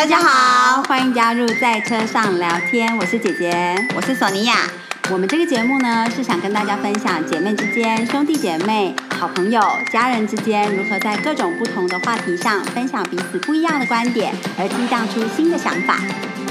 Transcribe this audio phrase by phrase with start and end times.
[0.00, 4.66] 大家好，欢迎加入在车上聊天，我是姐姐，我是索尼娅。
[5.10, 9.60] 我们这个节目呢，是想跟大家分享姐妹之间、兄弟姐妹、好朋友、
[9.92, 15.98] 家人之间如何在各种不同的话题上分享彼此不一样的观点，而激荡出新的想法。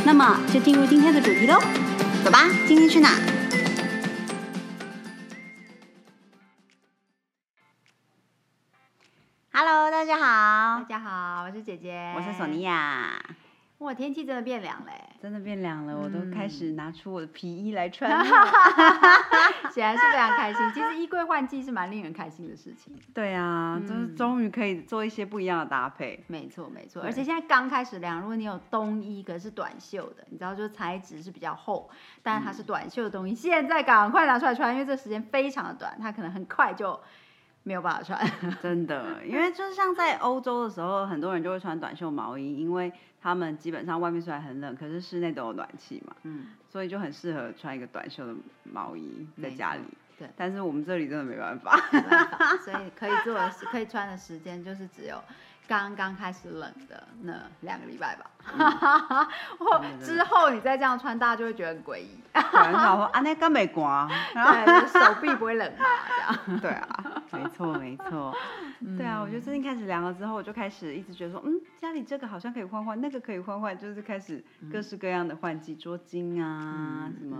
[0.05, 1.59] 那么，就进入今天的主题喽，
[2.23, 3.09] 走吧，今天去哪
[9.51, 13.21] ？Hello，大家好，大家好，我是姐姐，我是索尼娅。
[13.79, 14.93] 哇，天气真的变凉嘞！
[15.21, 18.09] 真的变凉了，我都开始拿出我的皮衣来穿
[19.73, 20.71] 显然是非常开心。
[20.73, 22.97] 其实衣柜换季是蛮令人开心的事情。
[23.13, 26.23] 对啊，就是终于可以做一些不一样的搭配。
[26.27, 31.89] 没错没错，而且现在刚开始凉，如果你有冬衣，可是短袖的，你知道，就是材质是比较厚，
[32.23, 36.97] 但是它是短袖的东西，现在赶快拿出来穿，因为这时间非常的短，它可能很快就。
[37.63, 38.19] 没有办法穿，
[38.61, 49.81] 真的，因为就是像在欧洲的时候，很多人就会穿短袖毛衣，因为他们基本上外面虽然很冷，可是室内都有暖气嘛，嗯，所以就很适合穿一个短袖的毛衣在家里。
[50.17, 51.79] 对，但是我们这里真的没办法，
[52.65, 55.17] 所以可以做的、可以穿的时间就是只有。
[55.69, 58.25] 刚刚开始冷的那两个礼拜吧，
[59.59, 62.19] 或之后你再这样穿，大家就会觉得很诡异。
[62.33, 66.35] 很好，啊，那更没刮，对，手臂不会冷嘛，这样。
[66.59, 68.35] 对啊，没错没错。
[68.97, 77.37] 对啊，我觉得最近开始凉了之后，我就开始一直觉得说，嗯，家里这个好像可以换换，那个可以换换，就是开始各式各样的换季，桌巾啊，什么，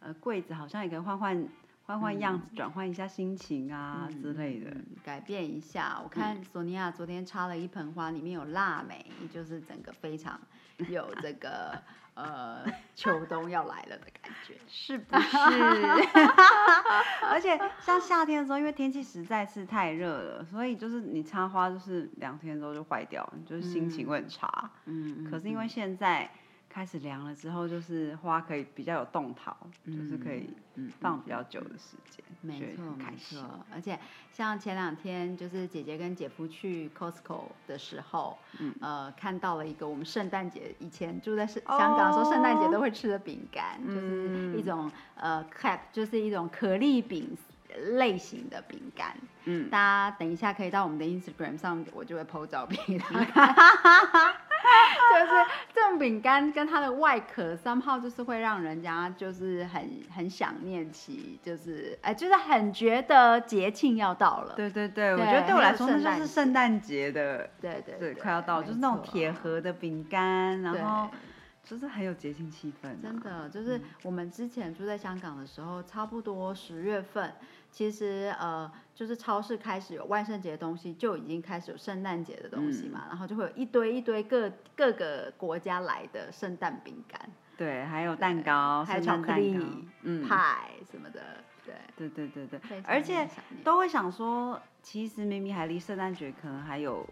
[0.00, 1.46] 呃，柜子好像也可以换换。
[1.86, 6.00] 换换样子，转换一下心情啊之类的，改变一下。
[6.02, 10.40] 我看索尼娅昨天插了一盆花，里面有腊梅，就是整个非常
[10.88, 11.80] 有这个
[12.14, 12.64] 呃
[12.96, 15.28] 秋冬要来了的感觉， 是不是？
[17.30, 24.70] 而且像夏天的时候，因为天气实在是太热了，所以就是你插花就是两天之后就坏掉，就是心情会很差。
[24.86, 26.28] 嗯可是因为现在。
[26.76, 30.50] 开始凉了之后，就是花可以比较有动桃，就是可以
[31.00, 32.22] 放比较久的时间。
[32.42, 33.64] 没错，没错。
[33.72, 33.98] 而且
[34.30, 38.36] 像前两天，就是姐姐跟姐夫去 Costco 的时候，
[38.82, 47.34] 呃，看到了一个我们圣诞节以前住在香香港的时候，圣诞节都会吃的饼干，就是一种呃 cap，就是一种可丽饼
[47.96, 49.16] 类型的饼干。
[49.44, 52.98] 嗯，大家等一下可以到我们的 Instagram 上，我就会 po 照片。
[55.08, 55.32] 就是
[55.72, 64.54] 这种饼干跟它的外壳三号，就是会让人家就是很很想念起，就是哎，就是很觉得节庆要到了。
[64.56, 71.08] 对对对，我觉得对我来说那就是圣诞节的，对对对，快要到，就是那种铁盒的饼干，然后
[71.62, 73.00] 就是很有节庆气氛。
[73.00, 77.32] 真的，就是我们之前住在香港的时候，差不多十月份。
[77.76, 87.20] 其实呃，就是超市开始有万圣节的东西，就已经开始有圣诞节的东西嘛，然后就会有一堆一堆各各个国家来的圣诞饼干，
[87.54, 93.28] 对，还有蛋糕，还有巧克力，嗯，派什么的，对，对对对对，而且
[93.62, 97.06] 都会想说，其实明明还离圣诞节可能还有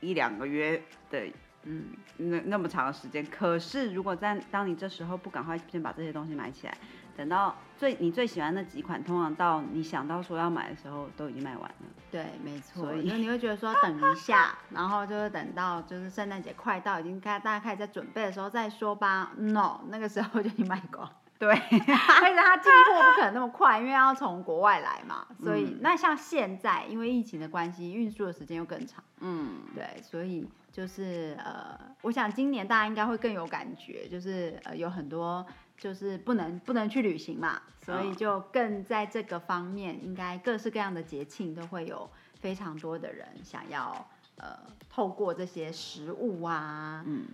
[0.00, 1.32] 一两个月的，
[1.64, 6.76] 嗯，那那么长的时间，可是如果在当你这时候不赶快先把这些东西买起来。
[7.16, 11.76] 等到最你最喜欢那几款，通常到你想到说要买的时候，都已经卖完了。
[12.10, 12.82] 对，没错。
[12.82, 19.32] 所以你会觉得说等一下，然后就是等到就是圣诞节快到，已经开大家开始在准备的时候再说吧。
[19.36, 21.10] No，那个时候就已经卖光。
[21.38, 25.26] 对，而且它进货不可能那么快，因为要从国外来嘛。
[25.42, 29.04] 所以那像现在，因为疫情的关系，运输的时间又更长。
[29.20, 35.46] 嗯，对，所以就是呃，我想今年大家应该会更有感觉，就是呃有很多。
[35.80, 42.06] 就是不能不能去旅行嘛，所以就更在这个方面，应该各式各样的节庆都会有
[42.38, 44.58] 非常多的人想要呃
[44.90, 47.28] 透过这些食物啊，嗯，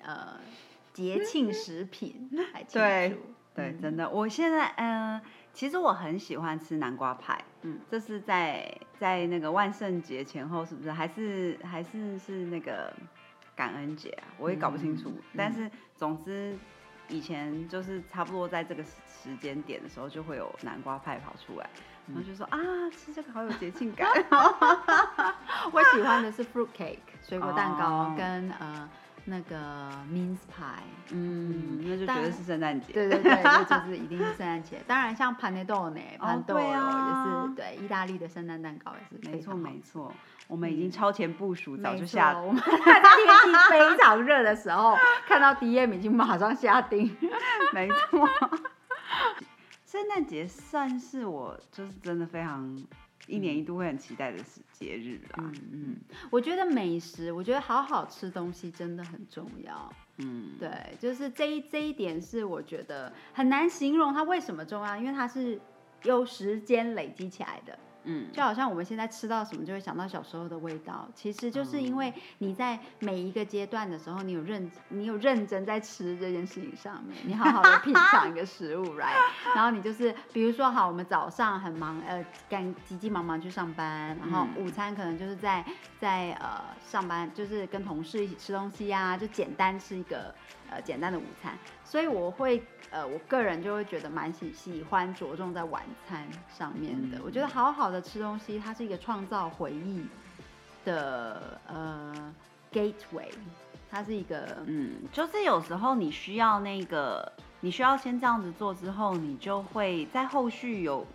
[0.00, 0.38] 呃
[0.94, 3.34] 节庆食品来庆祝。
[3.56, 5.20] 对，真的，我现在嗯，
[5.58, 10.92] 其实我很喜欢吃南瓜派，嗯，这是在在那个万圣节前后是不是？
[10.92, 12.94] 还是还是是那个
[13.56, 14.22] 感恩节啊？
[14.38, 16.56] 我也搞不清楚，但是总之。
[17.10, 21.66] 以前就是差不多在这个时间点的时候，就会有南瓜派跑出来，
[22.06, 22.58] 然后就说啊，
[22.90, 24.06] 吃这个好有节庆感。
[25.72, 28.86] 我喜欢的是 fruit cake 水果蛋糕跟呃
[29.30, 29.56] 那个
[30.10, 30.80] mince pie，
[31.10, 32.94] 嗯，那就觉得是圣诞节。
[32.94, 34.82] 对对对，就是一定是圣诞节。
[34.86, 39.30] 当然像 panettone，panettone 也是对意大利的圣诞蛋糕也是。
[39.30, 40.12] 没错没错。
[40.46, 42.38] 我们已经超前部署，早就下。
[42.38, 42.82] 我们 在天
[43.44, 44.96] 气非常热的时候，
[45.28, 47.14] 看到 DM 已经马上下定。
[47.74, 48.26] 没错，
[49.84, 52.82] 圣诞节算是我就是真的非常
[53.28, 55.36] 一年一度会很期待的时节日啦。
[55.38, 55.96] 嗯嗯，
[56.30, 59.92] 我觉得美食，我觉得好好吃东西真的很重要。
[60.16, 65.60] 嗯，对，就是这一这一点是我觉得很难形容它为什么重要，因为它是
[66.02, 67.78] 由时间累积起来的。
[68.04, 79.14] 嗯，就好像我们现在吃到什么就会想到小时候的味道，其实就是因为你在每一个阶段的时候，你有认你有认真在吃这件事情上面，你好好的品尝一个食物， right？
[79.54, 85.64] 然后你就是比如说好，我们早上很忙，呃，赶急急忙忙去上班，然后午餐可能就是在
[86.00, 90.34] 在呃上班，就是跟同事一起吃东西呀，就简单吃一个
[90.70, 91.56] 呃简单的午餐。
[91.84, 96.26] 所以我会，呃，我个人就会觉得蛮喜喜欢着重在晚餐
[96.56, 97.18] 上面的。
[97.24, 100.06] 我觉得好好的吃东西，它是一个创造回忆
[100.84, 102.34] 的呃
[102.72, 103.30] gateway，
[103.90, 111.06] 它是一个，嗯，就是有时候你需要那个，你需要先这样子做之后，你就会在后续有。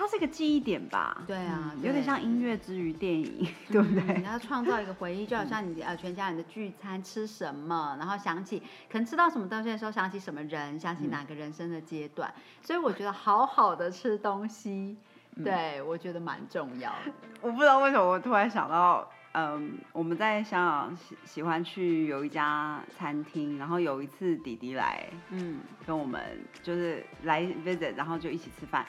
[0.00, 1.22] 它是一个记忆点吧？
[1.26, 4.16] 对啊，有点像音乐之于电影， 对不对？
[4.16, 8.58] 你要创造一个回忆，就好像你呃全家人的聚餐吃什么，然后想起
[8.90, 12.32] 可能吃到什么东西的时候，想起什么人，想起哪个人生的阶段。
[12.62, 14.96] 所以我觉得好好的吃东西，
[15.44, 17.12] 对我觉得蛮重要的。
[17.42, 26.22] 我不知道为什么我突然想到，嗯，我们在香港喜喜欢去有一家餐厅，然后有一次弟弟来，嗯，跟我们
[26.62, 28.86] 就是来 visit，然后就一起吃饭。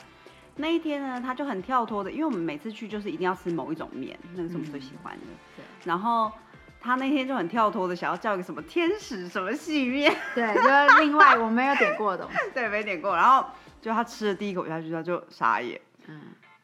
[0.57, 5.25] 那一天呢，他就很跳脱的，因为我们每次去就是一定要吃某一种面，那个是我们最喜欢的。
[5.55, 5.63] 对。
[5.85, 6.31] 然后
[6.79, 10.15] 他那天就很跳脱的，想要叫一个什么天使什么细面。
[10.35, 12.37] 对，就是另外我没有点过的东西。
[12.53, 13.15] 对，没点过。
[13.15, 13.45] 然后
[13.81, 15.79] 就他吃了第一口下去，他就傻眼。
[16.07, 16.21] 嗯。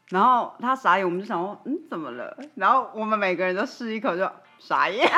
[0.09, 2.37] 然后他傻眼，我们就想说，嗯，怎么了？
[2.55, 4.29] 然后我们每个人都试一口，就
[4.59, 5.09] 傻眼。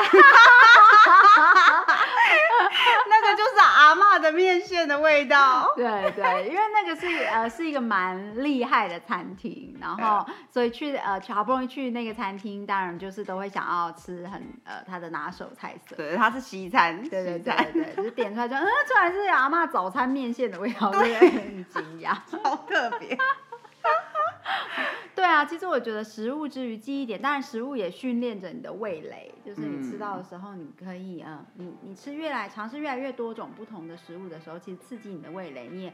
[3.10, 5.68] 那个就是阿妈的面线的味道。
[5.76, 15.96] 对对，因为那个是呃是一个蛮厉害的餐厅，然后所以去呃好不容易去那个餐厅，当然就是都会想要吃很呃他的拿手菜色。
[15.96, 17.02] 对，它是西餐。
[17.10, 23.18] 对对对对，就是点出来就嗯，突然是阿妈早餐面线的味道，对，很惊讶， 好特别。
[25.46, 35.94] 其实我觉得食物之于记忆点，当然食物也训练着你的味蕾，就是你吃到的时候，你可以嗯，你你吃越来尝试越来越多种不同的食物的时候，其实刺激你的味蕾，你也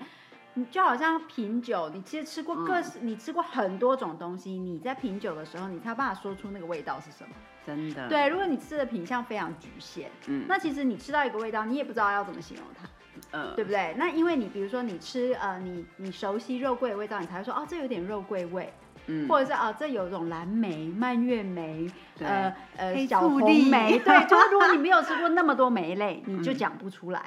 [0.53, 7.35] 你就好像品酒，你其实吃过各式，你吃过很多种东西，你在品酒的时候，你才有办法说出那个味道是什么。
[7.65, 8.07] 真的。
[8.07, 12.87] 对，如果你吃的品相非常局限，嗯，那其实你吃到一个味道，你也不知道要怎么形容它。
[13.31, 13.95] 嗯对不对？
[13.97, 18.71] 那因为你比如说你吃呃，你你熟悉肉桂的味道，你才会说哦，这有点肉桂味，
[19.07, 27.19] 嗯，或者是啊，这有种蓝莓、蔓越莓，呃呃小红莓，对，就是 如果你没有吃过那么多莓类，你就讲不出来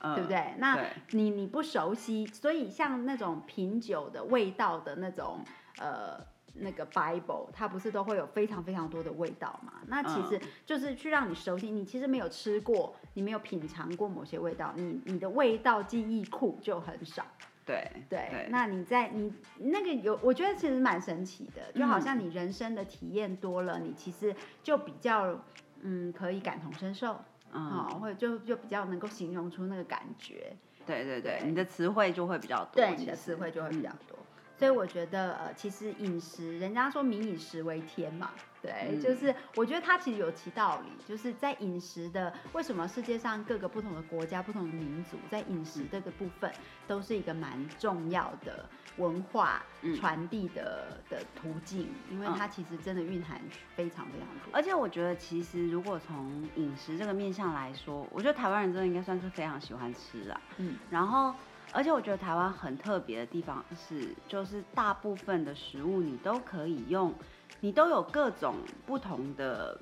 [0.00, 0.54] 啊，对不对？
[0.58, 0.78] 那
[1.10, 5.44] 你你不熟悉，所以像那种品酒的味道的那种
[5.78, 6.18] 呃。
[6.60, 9.74] 那个 Bible，它不是都会有非常非常多的味道嘛？
[9.86, 11.70] 那其实就是去让你熟悉。
[11.70, 17.24] 你其实没有吃过，你没有品尝过某些味道，你你的味道记忆库就很少。
[17.68, 18.48] 对对。
[18.48, 25.38] 那你在你那个有，我觉得其实蛮神奇的，就好像你人生的体验多了，你其实就比较
[25.82, 27.20] 嗯可以感同身受，
[27.52, 30.56] 啊，或者就就比较能够形容出那个感觉。
[30.86, 32.76] 对对对，你的词汇就会比较多。
[32.76, 34.17] 对，你的词汇就会比较多。
[34.58, 46.52] 所以我觉得，呃，其实饮食，人家说民以食为天嘛，对，就是我觉得它其实有其道理，就是在饮食的，为什么世界上各个不同的国家、不同的民族在饮食这个部分，
[46.88, 49.62] 都是一个蛮重要的文化
[49.94, 53.40] 传递的的途径，因为它其实真的蕴含
[53.76, 54.52] 非常非常多。
[54.52, 61.32] 而且我觉得，其实如果从饮食这个面向来说，我觉得台湾人真的应该算是非常喜欢吃啊，嗯，然后。
[61.72, 67.12] 而且我觉得台湾很特别的地方是，就是大部分的食物你都可以用，
[67.60, 68.56] 你都有各种
[68.86, 69.78] 不同的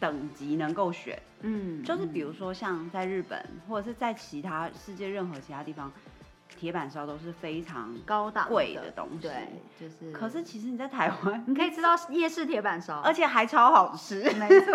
[0.00, 1.20] 等级能够选。
[1.40, 5.92] 嗯，就是比如说像在日本或者是在其他世界任何其他地方，
[6.56, 9.28] 铁板烧都是非常高档贵的东西。
[9.28, 10.10] 对，就是。
[10.12, 14.22] 可是其实你在台湾，你可以吃到夜市铁板烧， 而且还超好吃。
[14.32, 14.72] 没错。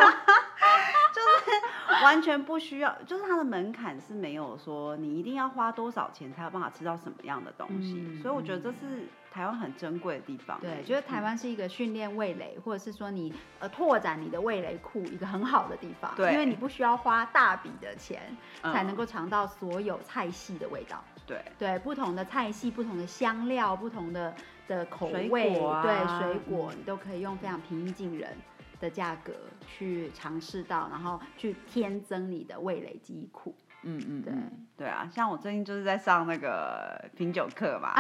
[2.04, 10.60] 完全不需要，就是它的门槛是没有说你一定要花多少钱才有办法吃到什么样的东西，所以我觉得这是台湾很珍贵的地方。
[10.62, 16.12] 对，觉得台湾是一个训练味蕾，或者是说你呃拓展你的味蕾库一个很好的地方。
[16.16, 18.22] 对，因为你不需要花大笔的钱
[18.62, 21.04] 才能够尝到所有菜系的味道。
[21.26, 24.34] 对，对，不同的菜系、不同的香料、不同的
[24.68, 28.36] 的口味，对水果你都可以用非常平易近人。
[28.82, 29.32] 的价格
[29.66, 33.56] 去尝试到，然后去添增你的味蕾记忆库。
[33.84, 34.34] 嗯嗯，对
[34.78, 37.94] 对啊，像我最近就是在上那个品酒课嘛，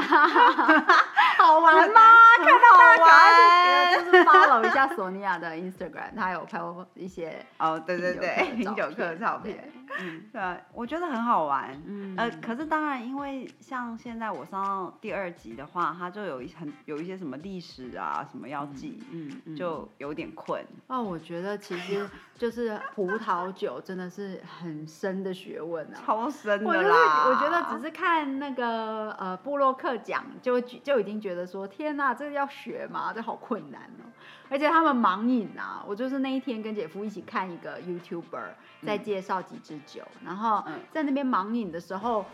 [1.40, 2.02] 好玩吗？
[2.38, 11.82] 看到大家就是 follow 一下索尼娅的 Instagram，她有拍过一些哦，对对对，品酒课的 的照片，嗯对啊，我觉得很好玩。
[11.86, 20.64] 嗯呃，可是当然，因为像现在我上到第二集的话，它就有一很有一些什么历史啊，什么要记，嗯嗯就有点困。
[20.88, 26.02] 哦，我觉得其实就是葡萄酒真的是很深的学问啊。
[26.06, 27.26] 超深我就是的啦！
[27.28, 33.12] 我觉得只是看那个呃布洛克讲，就就已经觉得说天呐，这个要学吗？
[33.14, 34.10] 这好困难哦。
[34.50, 38.50] 而且他们盲饮啊，我就是那一天跟姐夫一起看一个 YouTuber
[38.86, 42.26] 在介绍几支酒，然后嗯在那边盲饮的时候，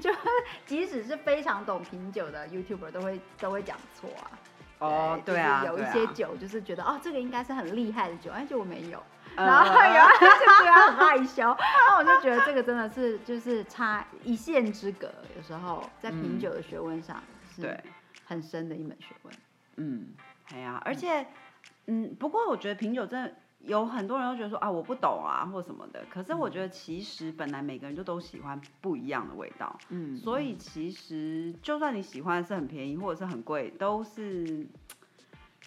[0.00, 0.10] 就
[0.66, 4.30] 即使是非常懂品酒的 YouTuber 都会都会讲错啊。
[4.78, 9.02] 哦，对对啊，就是有一些酒就是觉得哦，这个应该是很厉害的酒，哎，结果没有。
[9.34, 10.26] 呃然后有人就
[10.62, 11.56] 觉得很害羞，然
[11.88, 17.22] 后我就觉得这个真的是就是差一线之隔，有时候在品酒的学问上
[17.54, 17.80] 是对，
[18.26, 19.34] 很深的一门学问。
[19.76, 20.08] 嗯，
[20.52, 21.26] 哎呀、而且，
[21.86, 23.34] 嗯，不过我觉得品酒真的
[23.64, 26.04] 有很多人都觉得说啊，我不懂啊，或什么的。
[26.10, 34.66] 可是我觉得其实本来每个人就都喜欢不一样的味道，嗯所以其实就算你喜欢的是很便宜或者是很贵，都是。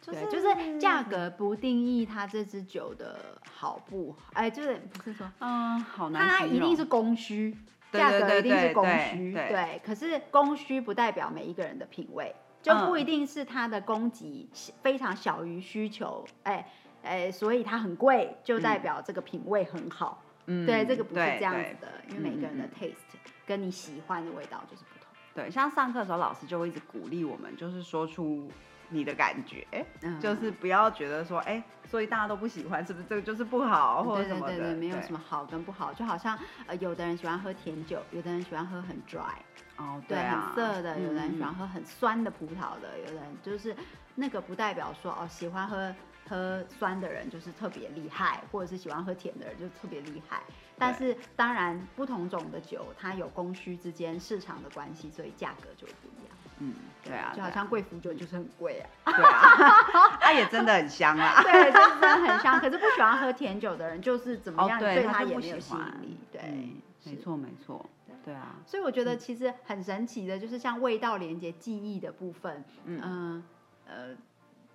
[0.02, 7.58] 就对，就是价格不定义它这支酒的好不好，哎，就是不是说嗯，好难它一定是供需，
[7.92, 9.82] 对价格一定是供需，对对。
[9.84, 14.48] 可是供需不代表每一个人的品味，就不嗯一定是它的供给
[14.84, 16.70] 非常小于需求，哎
[17.05, 20.21] 哎，所以它很贵，就代表这个品味很好。
[20.47, 25.07] 嗯对，这个不是这样子的，因为每个人的嗯 taste 跟你喜欢的味道就是不同。
[25.33, 28.47] 对，像上课的时候，老师就会一直鼓励我们，就是说出
[28.89, 29.65] 你的感觉，
[30.01, 34.55] 嗯就是不要觉得说，哎、所以大家都不喜欢，是不是这个就是不好，或者对什么的？
[34.55, 39.33] 对对对，没有什么么好跟不好，就好像呃，有的人喜欢喝甜酒，有的人喜欢喝很 dry，
[39.77, 43.75] 哦，对，啊，很涩的，有的人喜欢嗯喝很酸的葡萄的，有的人就是
[44.13, 45.93] 那个不代表说哦，喜欢喝
[46.27, 50.41] 喝酸的人就是特别厉害，或者是喜欢喝甜的人就特别厉害。
[50.77, 56.36] 但是当然，不同种的酒它有供需之间市场的关系，所以价格就不一样。
[56.60, 61.41] 嗯，对啊，就好像贵腐酒就是很贵啊，对啊， 它也真的很香啊。
[61.44, 62.60] 对，就是真的很香。
[62.60, 66.17] 可是不喜欢喝甜酒的人，就是怎么哦样，对他也没有吸引力。
[66.32, 67.86] 对，嗯，没是错没错，
[68.24, 73.44] 对啊，所以我觉得其实很神奇的，就是像味道连接记忆的部分，嗯嗯
[73.88, 74.15] 呃，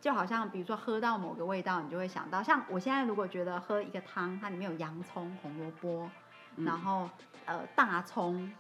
[0.00, 6.09] 就好像比如说喝到某个味道，你就会想到，像我现在如果觉得喝一个汤，它里面有洋葱、红萝卜，
[6.57, 6.64] 嗯。
[6.64, 7.09] 然后
[7.45, 8.50] 呃大葱，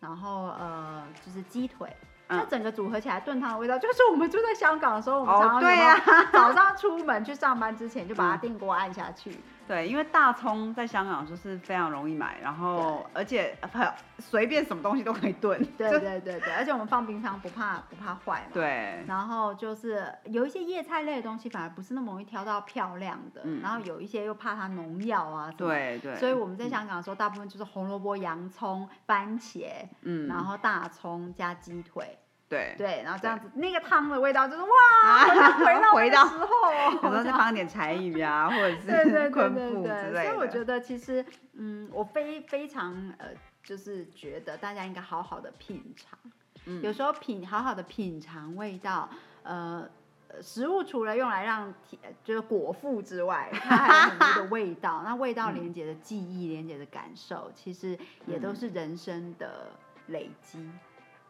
[0.00, 1.88] 然后呃就是鸡腿。
[2.26, 2.38] 嗯。
[2.38, 8.40] 那整个组合起来炖汤的味道，就是我们住在香港的时候，我们哦常常有对早上出门去上班之前就把它嗯。
[8.40, 9.38] 电锅按下去，
[9.70, 15.64] 对，因为大葱在香港就是非常容易买，然后而且呃随便什么东西都可以炖。
[15.78, 18.50] 对对对对，而且我们放冰箱不怕不怕坏嘛。
[18.52, 25.68] 对，然后就是有一些叶菜类的东西，反而不是那么容易挑到漂亮的，嗯然后有一些又怕它农药啊什么。
[25.68, 29.68] 对对，所以我们在香港的时候，大部分就是红萝卜、洋葱、番茄，
[30.02, 32.18] 嗯，然后大葱加鸡腿，
[32.50, 40.24] 对，对，然后这样子，那个汤的味道就是哇， 回到回到时候哦，有时候再放一点柴鱼啊， 或者是对昆布之类的。
[40.24, 43.28] 所以我觉得其实，嗯，我非非常呃，
[43.62, 46.18] 就是觉得大家应该好好的品尝。
[46.66, 49.08] 嗯有时候品好好的品尝味道，
[49.44, 49.88] 呃。
[50.32, 55.02] 呃食物除了用来让体呃就是果腹之外，它还有很多的味道。
[55.04, 59.72] 那味道嗯连接的记忆、连接的感受，其实也都嗯是人生的
[60.06, 60.70] 累积。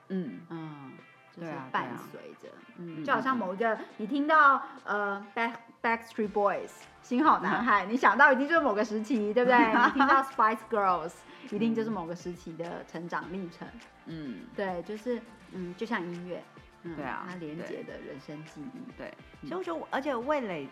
[0.08, 0.92] 嗯，嗯，
[1.36, 6.70] 就是伴啊随着，嗯，嗯就好像嗯某一个你听到呃 Back Backstreet Boys
[7.02, 9.58] 新好男孩， 你想到一定就是某个时期，对不对？
[9.58, 11.12] 你听到 Spice Girls，
[11.50, 13.66] 一定就是某个时期的成长历程。
[14.06, 15.20] 嗯，对，就是
[15.52, 16.42] 嗯，就像音乐，
[16.82, 18.92] 嗯，对啊它连接的人生记忆。
[18.98, 19.08] 对。
[19.42, 20.68] 嗯其实我觉得，而且味蕾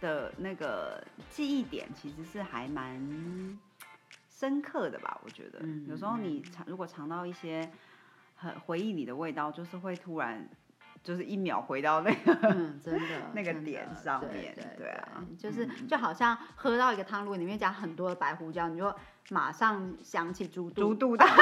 [0.00, 2.96] 的那个记忆点其实是还蛮
[4.30, 5.18] 深刻的吧？
[5.24, 7.68] 我觉得，嗯有时候你尝如果尝到一些
[8.36, 10.48] 很回忆你的味道，就是会突然
[11.02, 18.94] 就是一秒回到那个嗯，真的那个点上对面对对啊就是就好像喝到一个汤，如果里面加很多的白胡椒，你就
[19.30, 20.82] 马上想起猪肚。
[20.82, 21.24] 猪肚的。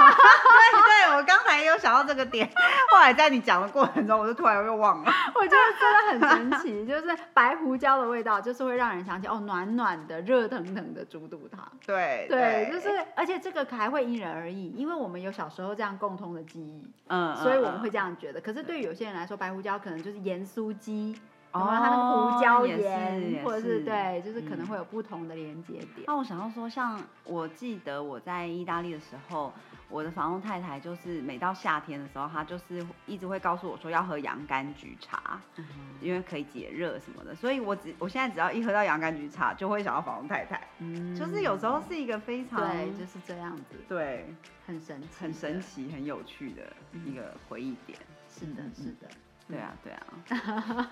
[0.73, 2.49] 对对，我刚才有想到这个点，
[2.90, 5.12] 后来在你讲的过程中，我就突然又忘了。
[5.35, 11.61] 我觉得真的很神奇， 就是白胡椒的味道，就是会让人想起哦，暖暖的、热腾腾的猪肚汤。
[11.87, 18.40] 对对，就是，而且这个还会因人而异，因为我们有小时候这样共通的记忆，嗯，所以我们会嗯这样觉得。
[18.40, 21.18] 可是对于有些人来说，白胡椒可能就是盐酥鸡，
[21.52, 26.04] 然后它那个胡椒盐，或者是是对，就是可能嗯会有不同的连接点。
[26.06, 29.52] 那我想要说，像我记得我在意大利的时候，
[29.95, 35.65] 我的房东太太就是每到夏天的时候，她就是一直会告诉我说要喝洋甘菊茶，嗯
[36.01, 37.33] 因为可以解热什么的。
[37.33, 40.61] 所以我只我现在只要一喝到洋甘菊茶，就会想到房东太太。
[40.81, 44.35] 嗯就是有时候是一个非常对，就是这样子，对
[44.67, 45.61] 很神奇，很神。
[45.61, 46.73] 奇、很有趣的
[47.07, 47.97] 一个回忆点。
[48.29, 49.09] 是的，嗯是的。
[49.47, 50.91] 对啊，对啊，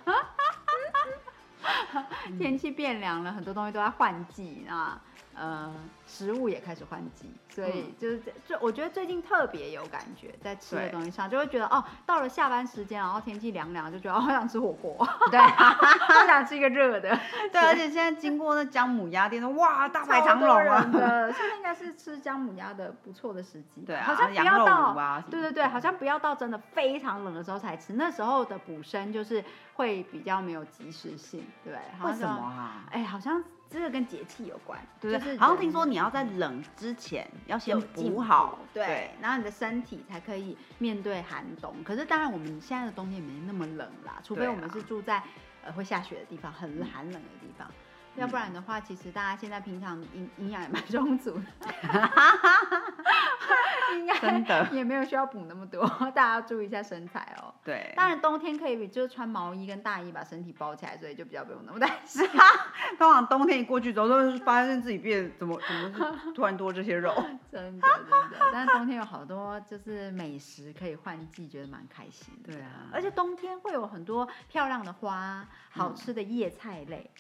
[2.39, 5.01] 天气变凉了，很多东西都在换季啊，
[5.35, 5.73] 呃，
[6.07, 14.97] 食物也开始换季，所以嗯就是这就我觉得最近特别有感觉，在吃的东西上，就会觉得哦，到了下班时间，然后天气凉凉，就觉得哦，好想吃火锅，
[15.31, 17.19] 对 好想吃一个热的，
[17.51, 20.85] 对，而且现在经过那姜母鸭店，哇，大排超长龙啊！
[20.93, 29.43] 的，现在应该是吃姜母鸭的不错的时机，对啊好像不要到啊对对对，好像不要到真的非常冷的时候才吃，那时候的补身就是
[29.75, 31.75] 会比较没有及时性，对？
[31.99, 32.85] 好为什像么啊？
[32.91, 35.27] 哎，好像这个跟节气有关，对不对？
[35.27, 41.75] 就是好像听说你要在冷之前要先补好，对，然后你的身体才可以面对寒冬。
[41.83, 45.23] 可是当然，我们现在的冬天没那么冷啦，除非我们是住在
[45.65, 47.67] 呃会下雪的地方，很寒冷的地方。
[48.15, 51.67] 要不然的话，其实大家现在平常营 营养也蛮充足的，
[53.97, 57.52] 应该真的也没有需要补那么多，大家要注意一下身材哦。
[57.65, 62.27] 对，当然冬天可以就是穿毛衣跟大衣把身体包起来，所以就比较不用那么担心。
[62.99, 67.15] 通常冬天一过去之后，都会发现自己变怎么怎么是突然多这些肉。
[67.53, 72.53] 真的真的，但是冬天有好多就是美食可以换季，觉得蛮开心的。
[72.53, 77.11] 对啊而且冬天会有很多漂亮的花，好吃的叶菜类，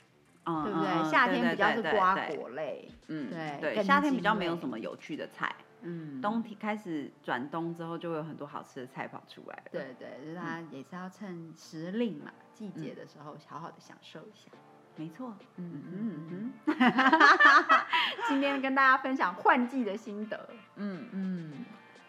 [0.44, 0.88] 嗯对不对？
[0.90, 9.62] 嗯夏天比较是瓜，果类，嗯，对对，夏天比茎较没有什么有趣的菜，嗯，冬天开始转冬之后，就会有很多好吃的菜跑出来了。
[9.72, 14.50] 对对，就是大家也是要趁时令嘛，季节的时候好好的享受一下。
[14.96, 15.34] 没错。
[15.56, 16.76] 嗯嗯嗯，
[18.28, 20.48] 今天跟大家分享换季的心得。
[20.76, 21.64] 嗯，嗯，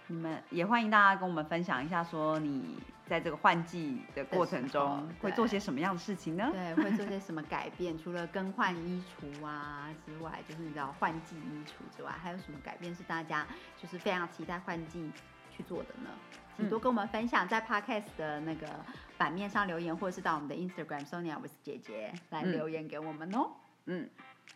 [0.07, 2.77] 你们也欢迎大家跟我们分享一下，说你
[3.13, 6.49] 在这个换季的过程中会做些什么样的事情呢？
[6.51, 7.95] 对，会做些什么改变？
[7.95, 13.45] 除了更换衣橱啊之外，就是你知道换季衣橱之外，还有什么改变是大家
[13.79, 15.11] 就是非常期待换季
[15.55, 16.09] 去做的呢？
[16.57, 18.67] 请多跟我们分享，在 podcast 的那个
[19.15, 23.51] 版面上留言，或者是到我们的 Instagram Sonia with 姐姐来嗯留言给我们哦。
[23.85, 24.09] 嗯，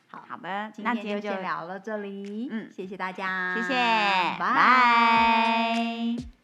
[0.07, 3.75] 好，好的，今天就先聊到这里，嗯谢谢大家，谢谢，
[4.39, 6.36] 拜拜